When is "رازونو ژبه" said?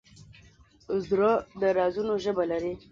1.77-2.43